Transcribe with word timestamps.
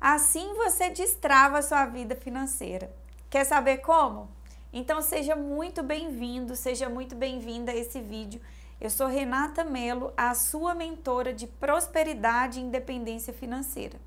Assim 0.00 0.54
você 0.54 0.88
destrava 0.88 1.58
a 1.58 1.62
sua 1.62 1.84
vida 1.84 2.16
financeira. 2.16 2.90
Quer 3.28 3.44
saber 3.44 3.78
como? 3.78 4.30
Então 4.72 5.02
seja 5.02 5.36
muito 5.36 5.82
bem-vindo, 5.82 6.56
seja 6.56 6.88
muito 6.88 7.14
bem-vinda 7.14 7.70
a 7.70 7.76
esse 7.76 8.00
vídeo. 8.00 8.40
Eu 8.80 8.88
sou 8.88 9.08
Renata 9.08 9.62
Melo, 9.62 10.10
a 10.16 10.34
sua 10.34 10.74
mentora 10.74 11.34
de 11.34 11.46
prosperidade 11.46 12.58
e 12.58 12.62
independência 12.62 13.34
financeira. 13.34 14.00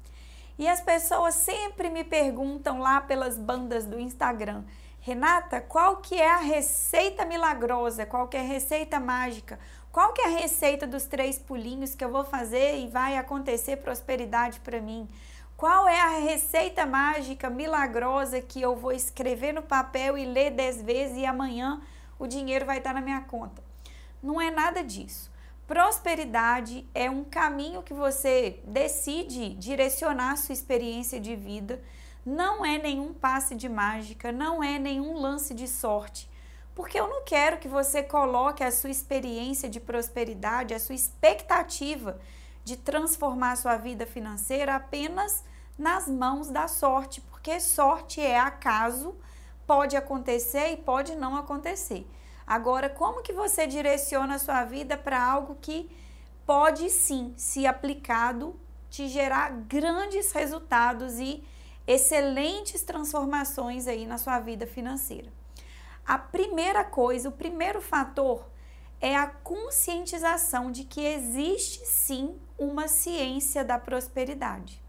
E 0.57 0.67
as 0.67 0.81
pessoas 0.81 1.35
sempre 1.35 1.91
me 1.91 2.03
perguntam 2.03 2.79
lá 2.79 2.99
pelas 2.99 3.37
bandas 3.37 3.85
do 3.85 3.99
Instagram: 3.99 4.63
Renata, 4.99 5.61
qual 5.61 5.97
que 5.97 6.15
é 6.15 6.31
a 6.31 6.39
receita 6.39 7.23
milagrosa? 7.23 8.03
Qual 8.03 8.27
que 8.27 8.35
é 8.35 8.39
a 8.39 8.43
receita 8.43 8.99
mágica? 8.99 9.59
Qual 9.91 10.11
que 10.11 10.21
é 10.21 10.25
a 10.25 10.39
receita 10.39 10.87
dos 10.87 11.05
três 11.05 11.37
pulinhos 11.37 11.93
que 11.93 12.03
eu 12.03 12.11
vou 12.11 12.23
fazer 12.23 12.79
e 12.79 12.87
vai 12.87 13.15
acontecer 13.15 13.77
prosperidade 13.77 14.59
para 14.61 14.81
mim? 14.81 15.07
Qual 15.63 15.87
é 15.87 15.97
a 15.97 16.19
receita 16.19 16.85
mágica 16.85 17.49
milagrosa 17.49 18.41
que 18.41 18.61
eu 18.61 18.75
vou 18.75 18.91
escrever 18.91 19.53
no 19.53 19.61
papel 19.61 20.17
e 20.17 20.25
ler 20.25 20.51
dez 20.51 20.81
vezes 20.81 21.15
e 21.15 21.25
amanhã 21.25 21.81
o 22.19 22.27
dinheiro 22.27 22.65
vai 22.65 22.79
estar 22.79 22.93
na 22.93 22.99
minha 22.99 23.21
conta? 23.21 23.63
Não 24.21 24.41
é 24.41 24.51
nada 24.51 24.83
disso. 24.83 25.31
Prosperidade 25.65 26.85
é 26.93 27.09
um 27.09 27.23
caminho 27.23 27.81
que 27.81 27.93
você 27.93 28.59
decide 28.65 29.53
direcionar 29.53 30.33
a 30.33 30.35
sua 30.35 30.51
experiência 30.51 31.17
de 31.17 31.33
vida. 31.33 31.81
Não 32.25 32.65
é 32.65 32.77
nenhum 32.77 33.13
passe 33.13 33.55
de 33.55 33.69
mágica, 33.69 34.33
não 34.33 34.61
é 34.61 34.77
nenhum 34.77 35.17
lance 35.17 35.53
de 35.53 35.65
sorte 35.65 36.29
porque 36.75 36.99
eu 36.99 37.07
não 37.07 37.23
quero 37.23 37.59
que 37.59 37.67
você 37.67 38.01
coloque 38.01 38.63
a 38.63 38.71
sua 38.71 38.89
experiência 38.89 39.69
de 39.69 39.79
prosperidade, 39.79 40.73
a 40.73 40.79
sua 40.79 40.95
expectativa 40.95 42.19
de 42.63 42.77
transformar 42.77 43.57
sua 43.57 43.77
vida 43.77 44.05
financeira 44.05 44.75
apenas 44.75 45.43
nas 45.77 46.07
mãos 46.07 46.49
da 46.49 46.67
sorte, 46.67 47.19
porque 47.21 47.59
sorte 47.59 48.21
é 48.21 48.39
acaso, 48.39 49.15
pode 49.65 49.95
acontecer 49.95 50.71
e 50.71 50.77
pode 50.77 51.15
não 51.15 51.35
acontecer. 51.35 52.07
Agora, 52.45 52.89
como 52.89 53.21
que 53.21 53.33
você 53.33 53.65
direciona 53.65 54.35
a 54.35 54.39
sua 54.39 54.63
vida 54.65 54.97
para 54.97 55.21
algo 55.21 55.57
que 55.61 55.89
pode 56.45 56.89
sim, 56.89 57.33
se 57.37 57.65
aplicado, 57.65 58.59
te 58.89 59.07
gerar 59.07 59.49
grandes 59.51 60.31
resultados 60.31 61.19
e 61.19 61.43
excelentes 61.87 62.83
transformações 62.83 63.87
aí 63.87 64.05
na 64.05 64.17
sua 64.17 64.39
vida 64.39 64.67
financeira? 64.67 65.31
A 66.05 66.17
primeira 66.17 66.83
coisa, 66.83 67.29
o 67.29 67.31
primeiro 67.31 67.81
fator 67.81 68.45
é 68.99 69.15
a 69.15 69.27
conscientização 69.27 70.71
de 70.71 70.83
que 70.83 71.01
existe 71.01 71.85
sim 71.85 72.37
uma 72.63 72.87
ciência 72.87 73.63
da 73.63 73.77
prosperidade. 73.77 74.81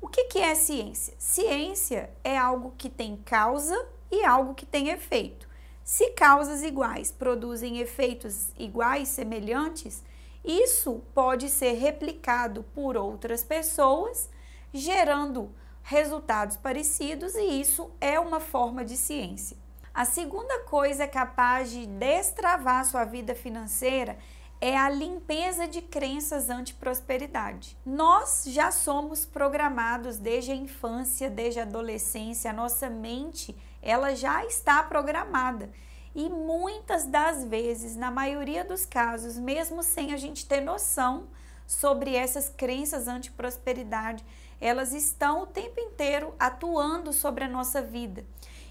O 0.00 0.08
que, 0.08 0.24
que 0.24 0.38
é 0.38 0.54
ciência? 0.54 1.14
Ciência 1.18 2.10
é 2.24 2.36
algo 2.36 2.74
que 2.76 2.88
tem 2.88 3.16
causa 3.16 3.76
e 4.10 4.24
algo 4.24 4.54
que 4.54 4.64
tem 4.64 4.88
efeito. 4.88 5.48
Se 5.84 6.10
causas 6.10 6.62
iguais 6.62 7.10
produzem 7.10 7.78
efeitos 7.78 8.48
iguais, 8.58 9.08
semelhantes, 9.08 10.02
isso 10.44 11.02
pode 11.14 11.48
ser 11.48 11.72
replicado 11.72 12.64
por 12.74 12.96
outras 12.96 13.44
pessoas, 13.44 14.30
gerando 14.72 15.52
resultados 15.82 16.56
parecidos, 16.56 17.34
e 17.34 17.60
isso 17.60 17.90
é 18.00 18.18
uma 18.18 18.40
forma 18.40 18.84
de 18.84 18.96
ciência. 18.96 19.56
A 19.92 20.04
segunda 20.04 20.60
coisa 20.60 21.06
capaz 21.06 21.70
de 21.70 21.86
destravar 21.86 22.84
sua 22.84 23.04
vida 23.04 23.34
financeira 23.34 24.16
é 24.60 24.76
a 24.76 24.90
limpeza 24.90 25.66
de 25.66 25.80
crenças 25.80 26.50
anti-prosperidade. 26.50 27.76
Nós 27.84 28.44
já 28.46 28.70
somos 28.70 29.24
programados 29.24 30.18
desde 30.18 30.52
a 30.52 30.54
infância, 30.54 31.30
desde 31.30 31.60
a 31.60 31.62
adolescência, 31.62 32.50
a 32.50 32.54
nossa 32.54 32.90
mente, 32.90 33.56
ela 33.80 34.14
já 34.14 34.44
está 34.44 34.82
programada. 34.82 35.70
E 36.14 36.28
muitas 36.28 37.06
das 37.06 37.44
vezes, 37.44 37.96
na 37.96 38.10
maioria 38.10 38.62
dos 38.62 38.84
casos, 38.84 39.38
mesmo 39.38 39.82
sem 39.82 40.12
a 40.12 40.16
gente 40.18 40.44
ter 40.44 40.60
noção 40.60 41.28
sobre 41.66 42.14
essas 42.14 42.48
crenças 42.50 43.08
anti-prosperidade, 43.08 44.24
elas 44.60 44.92
estão 44.92 45.42
o 45.42 45.46
tempo 45.46 45.80
inteiro 45.80 46.34
atuando 46.38 47.12
sobre 47.12 47.44
a 47.44 47.48
nossa 47.48 47.80
vida. 47.80 48.26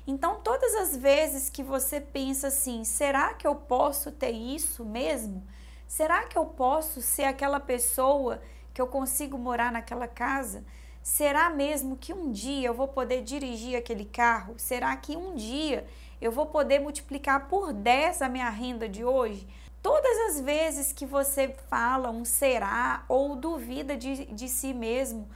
Então, 0.05 0.41
todas 0.41 0.75
as 0.75 0.95
vezes 0.95 1.49
que 1.49 1.63
você 1.63 1.99
pensa 1.99 2.47
assim, 2.47 2.83
será 2.83 3.33
que 3.33 3.47
eu 3.47 3.55
posso 3.55 4.11
ter 4.11 4.31
isso 4.31 4.85
mesmo? 4.85 5.43
Será 5.89 6.23
que 6.25 6.37
eu 6.37 6.45
posso 6.45 7.01
ser 7.01 7.23
aquela 7.23 7.59
pessoa 7.59 8.39
que 8.75 8.79
eu 8.79 8.85
consigo 8.85 9.39
morar 9.39 9.71
naquela 9.71 10.07
casa? 10.07 10.63
Será 11.01 11.49
mesmo 11.49 11.97
que 11.97 12.13
um 12.13 12.31
dia 12.31 12.67
eu 12.67 12.75
vou 12.75 12.87
poder 12.87 13.23
dirigir 13.23 13.75
aquele 13.75 14.05
carro? 14.05 14.53
Será 14.55 14.95
que 14.95 15.17
um 15.17 15.33
dia 15.33 15.87
eu 16.21 16.31
vou 16.31 16.45
poder 16.45 16.77
multiplicar 16.77 17.47
por 17.47 17.73
10 17.73 18.21
a 18.21 18.29
minha 18.29 18.51
renda 18.51 18.87
de 18.87 19.03
hoje? 19.03 19.47
Todas 19.81 20.15
as 20.29 20.41
vezes 20.41 20.93
que 20.93 21.07
você 21.07 21.55
fala 21.67 22.11
um 22.11 22.23
será 22.23 23.03
ou 23.09 23.35
duvida 23.35 23.97
de, 23.97 24.25
de 24.25 24.47
si 24.47 24.75
mesmo, 24.75 25.27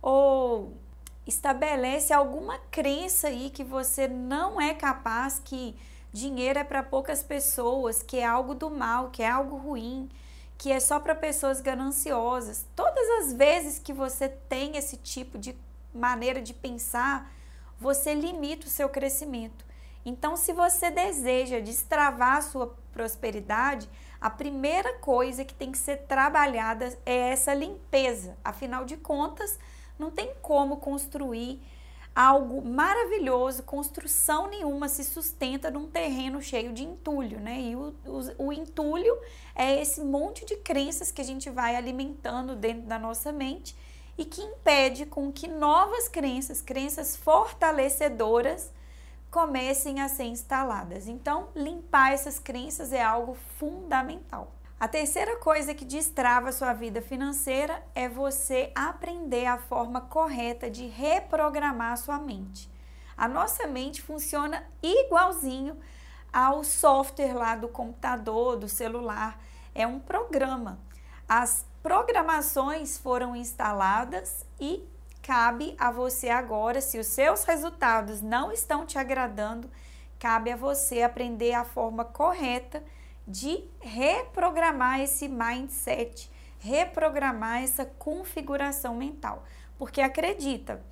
ou 0.00 0.78
estabelece 1.26 2.10
alguma 2.10 2.58
crença 2.70 3.28
aí 3.28 3.50
que 3.50 3.62
você 3.62 4.08
não 4.08 4.58
é 4.58 4.72
capaz, 4.72 5.42
que 5.44 5.76
dinheiro 6.12 6.58
é 6.58 6.64
para 6.64 6.82
poucas 6.82 7.22
pessoas, 7.22 8.02
que 8.02 8.18
é 8.18 8.26
algo 8.26 8.54
do 8.54 8.70
mal, 8.70 9.10
que 9.10 9.22
é 9.22 9.28
algo 9.28 9.56
ruim, 9.56 10.08
que 10.58 10.70
é 10.70 10.80
só 10.80 11.00
para 11.00 11.14
pessoas 11.14 11.60
gananciosas. 11.60 12.66
Todas 12.76 13.08
as 13.20 13.32
vezes 13.32 13.78
que 13.78 13.92
você 13.92 14.28
tem 14.28 14.76
esse 14.76 14.96
tipo 14.96 15.38
de 15.38 15.56
maneira 15.94 16.40
de 16.40 16.52
pensar, 16.52 17.32
você 17.78 18.14
limita 18.14 18.66
o 18.66 18.70
seu 18.70 18.88
crescimento. 18.88 19.64
Então, 20.04 20.36
se 20.36 20.52
você 20.52 20.90
deseja 20.90 21.60
destravar 21.60 22.38
a 22.38 22.42
sua 22.42 22.76
prosperidade, 22.92 23.88
a 24.20 24.28
primeira 24.28 24.98
coisa 24.98 25.44
que 25.44 25.54
tem 25.54 25.72
que 25.72 25.78
ser 25.78 26.02
trabalhada 26.02 26.98
é 27.06 27.30
essa 27.30 27.54
limpeza. 27.54 28.36
Afinal 28.44 28.84
de 28.84 28.96
contas, 28.96 29.58
não 29.98 30.10
tem 30.10 30.34
como 30.42 30.76
construir 30.76 31.62
algo 32.14 32.62
maravilhoso, 32.62 33.62
construção 33.62 34.48
nenhuma 34.48 34.88
se 34.88 35.04
sustenta 35.04 35.70
num 35.70 35.88
terreno 35.88 36.42
cheio 36.42 36.72
de 36.72 36.84
entulho, 36.84 37.38
né? 37.40 37.60
E 37.60 37.76
o, 37.76 37.94
o, 38.04 38.46
o, 38.46 38.52
entulho 38.52 39.16
é 39.54 39.80
esse 39.80 40.00
monte 40.00 40.44
de 40.44 40.56
crenças 40.56 41.12
que 41.12 41.20
a 41.20 41.24
gente 41.24 41.48
vai 41.50 41.76
alimentando 41.76 42.56
dentro 42.56 42.82
da 42.82 42.98
nossa 42.98 43.32
mente 43.32 43.76
e 44.18 44.24
que 44.24 44.42
impede 44.42 45.06
com 45.06 45.32
que 45.32 45.48
novas 45.48 46.08
crenças, 46.08 46.60
crenças 46.60 47.16
fortalecedoras, 47.16 48.72
comecem 49.30 50.00
a 50.00 50.08
ser 50.08 50.24
instaladas. 50.24 51.06
Então, 51.06 51.48
limpar 51.54 52.12
essas 52.12 52.38
crenças 52.38 52.92
é 52.92 53.02
algo 53.02 53.36
fundamental. 53.58 54.52
A 54.80 54.88
terceira 54.88 55.36
coisa 55.36 55.74
que 55.74 55.84
destrava 55.84 56.50
sua 56.52 56.72
vida 56.72 57.02
financeira 57.02 57.84
é 57.94 58.08
você 58.08 58.72
aprender 58.74 59.44
a 59.44 59.58
forma 59.58 60.00
correta 60.00 60.70
de 60.70 60.86
reprogramar 60.86 61.98
sua 61.98 62.18
mente. 62.18 62.66
A 63.14 63.28
nossa 63.28 63.66
mente 63.66 64.00
funciona 64.00 64.64
igualzinho 64.82 65.78
ao 66.32 66.64
software 66.64 67.34
lá 67.34 67.54
do 67.56 67.68
computador, 67.68 68.56
do 68.56 68.70
celular. 68.70 69.38
É 69.74 69.86
um 69.86 69.98
programa. 69.98 70.78
As 71.28 71.66
programações 71.82 72.96
foram 72.96 73.36
instaladas 73.36 74.46
e 74.58 74.82
cabe 75.22 75.76
a 75.78 75.90
você 75.90 76.30
agora, 76.30 76.80
se 76.80 76.98
os 76.98 77.08
seus 77.08 77.44
resultados 77.44 78.22
não 78.22 78.50
estão 78.50 78.86
te 78.86 78.98
agradando, 78.98 79.70
cabe 80.18 80.50
a 80.50 80.56
você 80.56 81.02
aprender 81.02 81.52
a 81.52 81.66
forma 81.66 82.02
correta 82.02 82.82
de 83.26 83.64
reprogramar 83.80 85.00
esse 85.00 85.28
mindset, 85.28 86.30
reprogramar 86.58 87.62
essa 87.62 87.84
configuração 87.84 88.94
mental. 88.94 89.44
Porque 89.78 90.00
acredita, 90.00 90.82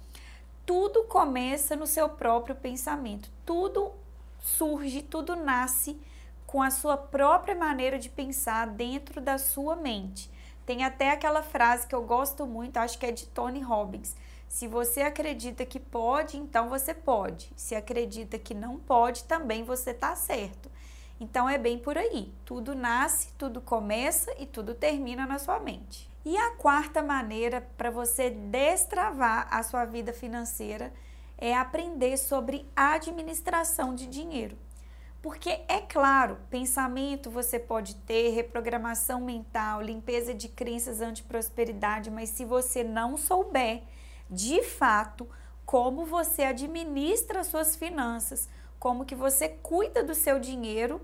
tudo 0.64 1.04
começa 1.04 1.76
no 1.76 1.86
seu 1.86 2.08
próprio 2.08 2.54
pensamento, 2.54 3.30
tudo 3.44 3.92
surge, 4.40 5.02
tudo 5.02 5.36
nasce 5.36 6.00
com 6.46 6.62
a 6.62 6.70
sua 6.70 6.96
própria 6.96 7.54
maneira 7.54 7.98
de 7.98 8.08
pensar 8.08 8.66
dentro 8.66 9.20
da 9.20 9.36
sua 9.36 9.76
mente. 9.76 10.30
Tem 10.64 10.84
até 10.84 11.10
aquela 11.10 11.42
frase 11.42 11.86
que 11.86 11.94
eu 11.94 12.02
gosto 12.02 12.46
muito, 12.46 12.78
acho 12.78 12.98
que 12.98 13.06
é 13.06 13.12
de 13.12 13.26
Tony 13.26 13.60
Robbins. 13.60 14.14
Se 14.48 14.66
você 14.66 15.02
acredita 15.02 15.66
que 15.66 15.78
pode, 15.78 16.38
então 16.38 16.68
você 16.68 16.94
pode. 16.94 17.52
Se 17.54 17.74
acredita 17.74 18.38
que 18.38 18.54
não 18.54 18.78
pode, 18.78 19.24
também 19.24 19.62
você 19.62 19.90
está 19.90 20.16
certo. 20.16 20.70
Então 21.20 21.48
é 21.48 21.58
bem 21.58 21.78
por 21.78 21.98
aí. 21.98 22.32
Tudo 22.44 22.74
nasce, 22.74 23.32
tudo 23.36 23.60
começa 23.60 24.32
e 24.38 24.46
tudo 24.46 24.74
termina 24.74 25.26
na 25.26 25.38
sua 25.38 25.58
mente. 25.58 26.08
E 26.24 26.36
a 26.36 26.50
quarta 26.56 27.02
maneira 27.02 27.66
para 27.76 27.90
você 27.90 28.30
destravar 28.30 29.48
a 29.50 29.62
sua 29.62 29.84
vida 29.84 30.12
financeira 30.12 30.92
é 31.36 31.56
aprender 31.56 32.16
sobre 32.16 32.68
administração 32.76 33.94
de 33.94 34.06
dinheiro. 34.06 34.56
Porque 35.22 35.60
é 35.68 35.80
claro, 35.80 36.38
pensamento 36.48 37.30
você 37.30 37.58
pode 37.58 37.96
ter, 37.96 38.30
reprogramação 38.30 39.20
mental, 39.20 39.82
limpeza 39.82 40.32
de 40.32 40.48
crenças 40.48 41.00
anti-prosperidade, 41.00 42.10
mas 42.10 42.30
se 42.30 42.44
você 42.44 42.84
não 42.84 43.16
souber 43.16 43.82
de 44.30 44.62
fato 44.62 45.28
como 45.66 46.06
você 46.06 46.42
administra 46.44 47.42
suas 47.42 47.74
finanças, 47.74 48.48
como 48.78 49.04
que 49.04 49.14
você 49.14 49.48
cuida 49.48 50.02
do 50.02 50.14
seu 50.14 50.38
dinheiro. 50.38 51.00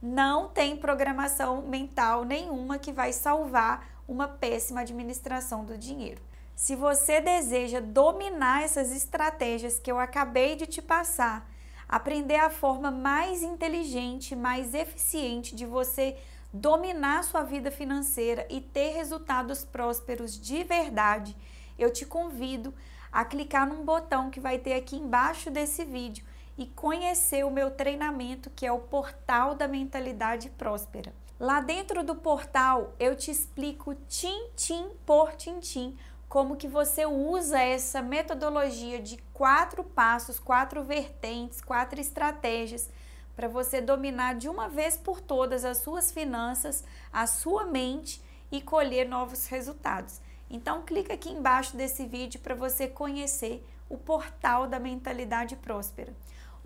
Não 0.00 0.48
tem 0.48 0.76
programação 0.76 1.62
mental 1.62 2.24
nenhuma 2.24 2.78
que 2.78 2.92
vai 2.92 3.12
salvar 3.12 4.02
uma 4.06 4.28
péssima 4.28 4.80
administração 4.80 5.64
do 5.64 5.76
dinheiro. 5.76 6.22
Se 6.54 6.74
você 6.74 7.20
deseja 7.20 7.80
dominar 7.80 8.62
essas 8.62 8.90
estratégias 8.90 9.78
que 9.78 9.90
eu 9.90 9.98
acabei 9.98 10.56
de 10.56 10.66
te 10.66 10.80
passar, 10.80 11.50
aprender 11.88 12.36
a 12.36 12.50
forma 12.50 12.90
mais 12.90 13.42
inteligente, 13.42 14.34
mais 14.34 14.72
eficiente 14.74 15.54
de 15.54 15.66
você 15.66 16.16
dominar 16.52 17.24
sua 17.24 17.42
vida 17.42 17.70
financeira 17.70 18.46
e 18.48 18.60
ter 18.60 18.94
resultados 18.94 19.64
prósperos 19.64 20.40
de 20.40 20.64
verdade, 20.64 21.36
eu 21.78 21.92
te 21.92 22.06
convido 22.06 22.72
a 23.12 23.24
clicar 23.24 23.68
num 23.68 23.84
botão 23.84 24.30
que 24.30 24.40
vai 24.40 24.58
ter 24.58 24.74
aqui 24.74 24.96
embaixo 24.96 25.50
desse 25.50 25.84
vídeo 25.84 26.24
e 26.56 26.66
conhecer 26.66 27.44
o 27.44 27.50
meu 27.50 27.70
treinamento 27.70 28.50
que 28.50 28.66
é 28.66 28.72
o 28.72 28.78
Portal 28.78 29.54
da 29.54 29.68
Mentalidade 29.68 30.50
Próspera. 30.50 31.12
Lá 31.38 31.60
dentro 31.60 32.02
do 32.02 32.16
portal 32.16 32.94
eu 32.98 33.14
te 33.14 33.30
explico 33.30 33.94
tim-tim 34.08 34.90
por 35.04 35.34
tim-tim 35.34 35.98
como 36.28 36.56
que 36.56 36.66
você 36.66 37.04
usa 37.06 37.60
essa 37.60 38.02
metodologia 38.02 39.00
de 39.00 39.18
quatro 39.32 39.84
passos, 39.84 40.38
quatro 40.38 40.82
vertentes, 40.82 41.60
quatro 41.60 42.00
estratégias 42.00 42.90
para 43.36 43.48
você 43.48 43.82
dominar 43.82 44.34
de 44.34 44.48
uma 44.48 44.68
vez 44.68 44.96
por 44.96 45.20
todas 45.20 45.64
as 45.64 45.76
suas 45.78 46.10
finanças, 46.10 46.84
a 47.12 47.26
sua 47.26 47.66
mente 47.66 48.22
e 48.50 48.62
colher 48.62 49.06
novos 49.06 49.46
resultados. 49.46 50.20
Então 50.48 50.82
clica 50.82 51.12
aqui 51.12 51.28
embaixo 51.28 51.76
desse 51.76 52.06
vídeo 52.06 52.40
para 52.40 52.54
você 52.54 52.88
conhecer 52.88 53.62
o 53.88 53.98
portal 53.98 54.66
da 54.66 54.80
mentalidade 54.80 55.54
próspera. 55.56 56.14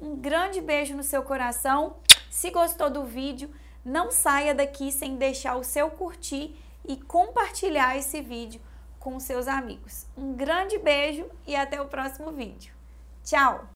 Um 0.01 0.17
grande 0.17 0.61
beijo 0.61 0.97
no 0.97 1.03
seu 1.03 1.23
coração. 1.23 1.97
Se 2.31 2.51
gostou 2.51 2.89
do 2.89 3.05
vídeo, 3.05 3.51
não 3.85 4.11
saia 4.11 4.55
daqui 4.55 4.91
sem 4.91 5.17
deixar 5.17 5.57
o 5.57 5.65
seu 5.65 5.91
curtir 5.91 6.57
e 6.87 6.97
compartilhar 6.97 7.97
esse 7.97 8.21
vídeo 8.23 8.61
com 8.99 9.21
seus 9.21 9.47
amigos. 9.47 10.07
Um 10.17 10.35
grande 10.35 10.79
beijo 10.79 11.27
e 11.47 11.55
até 11.55 11.81
o 11.81 11.87
próximo 11.87 12.33
vídeo. 12.33 12.73
Tchau! 13.25 13.67